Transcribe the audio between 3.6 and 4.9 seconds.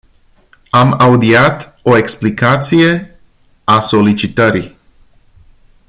a solicitării.